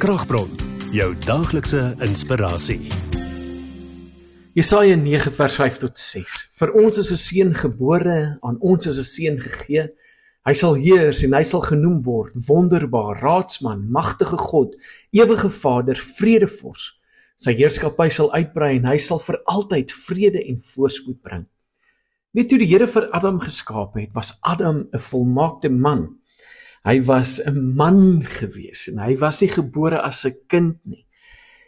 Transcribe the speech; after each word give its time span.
Kragbron, 0.00 0.48
jou 0.96 1.10
daglikse 1.26 1.80
inspirasie. 2.00 2.88
Jesaja 4.56 4.94
9 4.96 5.32
vers 5.36 5.58
5 5.60 5.80
tot 5.82 5.98
6. 6.00 6.38
Vir 6.56 6.70
ons 6.72 6.98
is 6.98 7.10
'n 7.12 7.16
seun 7.16 7.52
gebore, 7.54 8.38
aan 8.40 8.56
ons 8.60 8.86
is 8.86 8.96
'n 8.96 9.04
seun 9.04 9.40
gegee. 9.40 9.90
Hy 10.46 10.54
sal 10.54 10.74
heers 10.74 11.22
en 11.22 11.34
hy 11.34 11.42
sal 11.42 11.60
genoem 11.60 12.02
word 12.02 12.32
Wonderbaar, 12.48 13.20
Raadsman, 13.20 13.90
Magtige 13.90 14.38
God, 14.38 14.74
Ewige 15.12 15.50
Vader, 15.50 15.96
Vredevors. 15.96 16.98
Sy 17.36 17.52
heerskappy 17.52 18.08
sal 18.08 18.32
uitbrei 18.32 18.76
en 18.76 18.84
hy 18.84 18.96
sal 18.96 19.18
vir 19.18 19.36
altyd 19.44 19.92
vrede 19.92 20.48
en 20.48 20.60
voorspoed 20.60 21.22
bring. 21.22 21.46
Net 22.32 22.48
toe 22.48 22.58
die 22.58 22.66
Here 22.66 22.86
vir 22.86 23.10
Adam 23.12 23.38
geskaap 23.38 23.94
het, 23.96 24.14
was 24.14 24.38
Adam 24.40 24.88
'n 24.94 24.98
volmaakte 24.98 25.68
man. 25.68 26.19
Hy 26.84 27.02
was 27.04 27.40
'n 27.44 27.76
man 27.76 28.24
gewees 28.24 28.88
en 28.88 28.98
hy 28.98 29.16
was 29.20 29.40
nie 29.40 29.52
gebore 29.52 30.00
as 30.00 30.24
'n 30.24 30.36
kind 30.48 30.78
nie. 30.84 31.06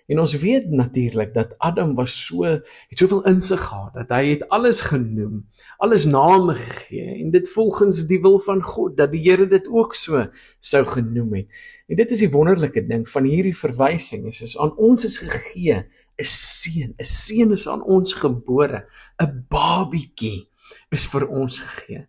En 0.08 0.18
ons 0.18 0.34
weet 0.34 0.70
natuurlik 0.70 1.34
dat 1.34 1.54
Adam 1.58 1.94
was 1.94 2.14
so 2.26 2.44
het 2.44 2.98
soveel 2.98 3.24
insig 3.24 3.60
gehad 3.60 3.94
dat 3.94 4.08
hy 4.08 4.34
het 4.34 4.48
alles 4.48 4.80
genoem, 4.80 5.46
alles 5.78 6.04
name 6.04 6.54
gegee 6.54 7.20
en 7.22 7.30
dit 7.30 7.48
volgens 7.48 8.06
die 8.06 8.20
wil 8.20 8.38
van 8.38 8.62
God 8.62 8.96
dat 8.96 9.12
die 9.12 9.22
Here 9.22 9.46
dit 9.46 9.68
ook 9.68 9.94
so 9.94 10.26
sou 10.60 10.84
genoem 10.86 11.34
het. 11.34 11.48
En 11.88 11.96
dit 11.96 12.10
is 12.10 12.18
die 12.24 12.30
wonderlike 12.30 12.86
ding 12.86 13.08
van 13.08 13.24
hierdie 13.24 13.56
verwysing 13.56 14.26
is 14.26 14.42
is 14.42 14.58
aan 14.58 14.76
ons 14.76 15.04
is 15.04 15.18
gegee 15.18 15.84
'n 16.18 16.24
seun, 16.24 16.94
'n 16.98 17.04
seun 17.04 17.52
is 17.52 17.68
aan 17.68 17.82
ons 17.84 18.12
gebore, 18.12 18.86
'n 19.20 19.46
babietjie 19.48 20.48
is 20.90 21.06
vir 21.06 21.28
ons 21.28 21.58
gegee. 21.58 22.06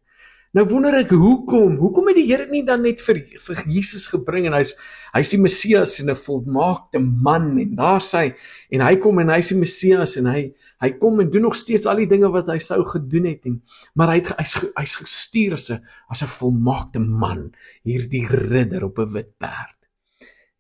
Nou 0.54 0.68
wonder 0.70 0.94
ek 1.00 1.10
hoekom? 1.18 1.80
Hoekom 1.82 2.12
het 2.12 2.18
die 2.20 2.28
Here 2.28 2.46
nie 2.46 2.62
dan 2.66 2.84
net 2.86 3.00
vir 3.02 3.24
vir 3.42 3.62
Jesus 3.74 4.04
gebring 4.12 4.46
en 4.46 4.54
hy's 4.54 4.76
hy's 5.16 5.32
die 5.34 5.40
Messias 5.42 5.96
en 6.04 6.12
'n 6.14 6.20
volmaakte 6.26 7.00
man 7.02 7.58
en 7.58 7.72
daar 7.80 8.04
sê 8.06 8.36
en 8.70 8.82
hy 8.86 8.96
kom 9.02 9.18
en 9.20 9.34
hy's 9.34 9.50
die 9.50 9.58
Messias 9.58 10.14
en 10.22 10.30
hy 10.30 10.54
hy 10.80 10.90
kom 11.02 11.20
en 11.22 11.32
doen 11.32 11.50
nog 11.50 11.58
steeds 11.58 11.88
al 11.90 11.98
die 11.98 12.06
dinge 12.06 12.30
wat 12.30 12.54
hy 12.54 12.60
sou 12.60 12.84
gedoen 12.86 13.26
het 13.26 13.50
en 13.50 13.64
maar 13.96 14.14
hy 14.14 14.22
hy's 14.22 14.54
hy's 14.78 14.96
gestuur 15.02 15.54
as 15.58 15.72
'n 15.72 15.82
as 16.10 16.22
'n 16.22 16.30
volmaakte 16.30 17.00
man 17.00 17.52
hierdie 17.84 18.28
ridder 18.30 18.86
op 18.86 19.00
'n 19.00 19.10
wit 19.10 19.34
perd. 19.40 19.80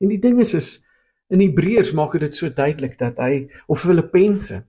En 0.01 0.09
die 0.09 0.19
ding 0.19 0.39
is 0.39 0.55
is 0.55 0.85
in 1.29 1.39
Hebreërs 1.39 1.93
maak 1.93 2.17
dit 2.17 2.35
so 2.35 2.49
duidelik 2.49 2.97
dat 2.97 3.17
hy 3.17 3.47
of 3.67 3.81
Filippense 3.81 4.65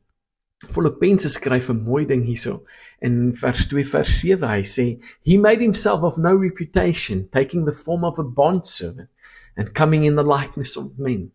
Filippense 0.70 1.28
skryf 1.28 1.70
'n 1.70 1.82
mooi 1.84 2.06
ding 2.06 2.24
hierso. 2.24 2.64
In 3.00 3.32
vers 3.32 3.66
2 3.66 3.84
vers 3.84 4.20
7 4.20 4.48
hy 4.48 4.62
sê 4.62 4.86
he 5.22 5.36
made 5.38 5.60
himself 5.60 6.02
of 6.02 6.18
no 6.18 6.34
reputation 6.36 7.28
taking 7.30 7.64
the 7.64 7.72
form 7.72 8.04
of 8.04 8.18
a 8.18 8.24
bond 8.24 8.66
servant 8.66 9.08
and 9.56 9.74
coming 9.74 10.04
in 10.04 10.16
the 10.16 10.26
likeness 10.26 10.76
of 10.76 10.98
men. 10.98 11.32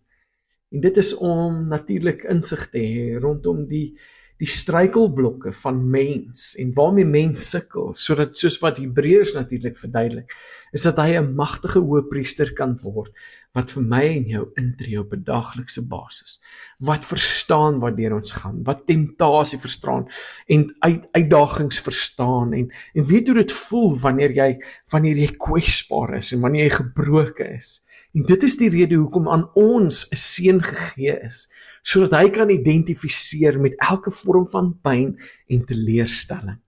En 0.71 0.81
dit 0.81 0.97
is 0.97 1.13
om 1.17 1.67
natuurlik 1.67 2.23
insig 2.29 2.69
te 2.69 2.79
hê 2.79 3.19
rondom 3.19 3.67
die 3.67 3.97
die 4.39 4.47
struikelblokke 4.47 5.51
van 5.51 5.79
mens 5.91 6.53
en 6.55 6.71
waarmee 6.73 7.05
mens 7.05 7.49
sukkel 7.51 7.91
sodat 7.93 8.37
soos 8.39 8.55
wat 8.63 8.77
Hebreërs 8.79 9.33
natuurlik 9.35 9.75
verduidelik 9.75 10.31
is 10.71 10.85
dat 10.85 10.97
hy 10.97 11.17
'n 11.17 11.35
magtige 11.35 11.79
hoëpriester 11.79 12.53
kan 12.53 12.77
word 12.83 13.11
wat 13.53 13.71
vir 13.71 13.83
my 13.83 14.03
en 14.07 14.25
jou 14.29 14.45
intree 14.57 14.99
op 14.99 15.13
'n 15.13 15.23
daaglikse 15.23 15.81
basis 15.81 16.39
wat 16.79 17.05
verstaan 17.05 17.79
wat 17.79 17.97
deur 17.97 18.15
ons 18.15 18.31
gaan 18.31 18.63
wat 18.63 18.85
temptasie 18.87 19.59
verstaan 19.59 20.07
en 20.47 20.75
uit, 20.79 21.03
uitdagings 21.11 21.79
verstaan 21.79 22.53
en 22.53 22.71
en 22.93 23.03
weet 23.03 23.27
hoe 23.27 23.35
dit 23.35 23.51
voel 23.51 23.97
wanneer 23.99 24.31
jy 24.31 24.61
wanneer 24.91 25.17
jy 25.17 25.31
kwesbaar 25.37 26.17
is 26.17 26.31
en 26.33 26.41
wanneer 26.41 26.63
jy 26.63 26.75
gebroken 26.83 27.55
is 27.57 27.83
en 28.13 28.25
dit 28.25 28.43
is 28.43 28.57
die 28.57 28.69
rede 28.69 28.95
hoekom 28.95 29.29
aan 29.29 29.49
ons 29.53 30.07
'n 30.11 30.17
seun 30.17 30.61
gegee 30.61 31.17
is 31.25 31.49
sodat 31.83 32.15
hy 32.19 32.29
kan 32.29 32.49
identifiseer 32.49 33.59
met 33.61 33.77
elke 33.89 34.11
vorm 34.11 34.47
van 34.51 34.73
pyn 34.83 35.13
en 35.47 35.65
teleurstelling. 35.65 36.59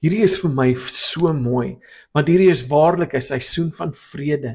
Hierdie 0.00 0.22
is 0.24 0.38
vir 0.40 0.52
my 0.56 0.70
so 0.88 1.28
mooi, 1.36 1.74
want 2.16 2.28
hierdie 2.32 2.48
is 2.48 2.62
waarlik 2.70 3.12
'n 3.18 3.20
seisoen 3.20 3.68
van 3.78 3.90
vrede 3.92 4.52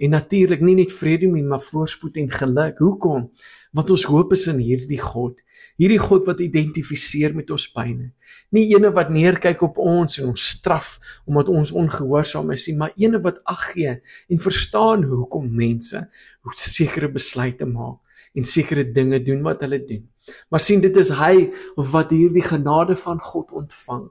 en 0.00 0.10
natuurlik 0.10 0.62
nie 0.64 0.74
net 0.74 0.92
vrede 0.92 1.26
nie, 1.28 1.42
maar 1.42 1.60
voorspoed 1.60 2.16
en 2.16 2.30
geluk. 2.30 2.78
Hoekom? 2.78 3.28
Want 3.76 3.90
ons 3.90 4.04
hoop 4.08 4.32
is 4.32 4.46
in 4.46 4.56
hierdie 4.56 5.00
God. 5.00 5.36
Hierdie 5.76 6.00
God 6.00 6.24
wat 6.24 6.40
identifiseer 6.40 7.36
met 7.36 7.50
ons 7.50 7.68
pyne. 7.68 8.12
Nie 8.52 8.72
ene 8.72 8.90
wat 8.90 9.10
neerkyk 9.12 9.60
op 9.62 9.76
ons 9.76 10.18
en 10.18 10.32
ons 10.32 10.48
straf 10.56 10.98
omdat 11.26 11.48
ons 11.48 11.72
ongehoorsaam 11.72 12.50
is 12.56 12.66
nie, 12.66 12.76
maar 12.76 12.96
ene 12.96 13.20
wat 13.20 13.44
ag 13.44 13.72
gee 13.74 14.00
en 14.00 14.38
verstaan 14.40 15.04
hoekom 15.04 15.54
mense 15.54 16.08
hoe 16.40 16.52
sekere 16.56 17.12
besluite 17.12 17.66
maak 17.66 18.00
en 18.34 18.44
sekere 18.44 18.92
dinge 18.92 19.20
doen 19.20 19.42
wat 19.42 19.60
hulle 19.60 19.84
doen. 19.84 20.08
Maar 20.48 20.60
sien 20.60 20.80
dit 20.80 20.96
is 20.96 21.10
hy 21.10 21.52
wat 21.76 22.10
hierdie 22.10 22.48
genade 22.48 22.96
van 22.96 23.20
God 23.20 23.52
ontvang 23.52 24.08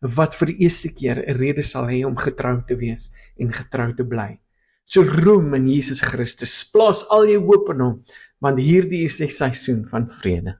wat 0.00 0.34
vir 0.38 0.52
die 0.52 0.64
eerste 0.66 0.88
keer 0.94 1.18
'n 1.18 1.38
rede 1.38 1.62
sal 1.62 1.88
hê 1.90 2.04
om 2.06 2.16
getrou 2.16 2.60
te 2.66 2.76
wees 2.76 3.10
en 3.38 3.52
getrou 3.52 3.92
te 3.94 4.04
bly. 4.04 4.38
So 4.84 5.02
roem 5.02 5.54
in 5.54 5.68
Jesus 5.68 6.00
Christus. 6.00 6.64
Plaas 6.72 7.04
al 7.10 7.26
jou 7.28 7.42
hoop 7.44 7.70
in 7.74 7.80
hom 7.80 8.04
want 8.40 8.58
hierdie 8.58 9.04
is 9.04 9.20
'n 9.20 9.28
seisoen 9.28 9.84
van 9.88 10.08
vrede. 10.08 10.56